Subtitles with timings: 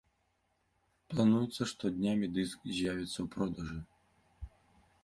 [1.13, 3.79] Плануецца, што днямі дыск з'явіцца ў продажы.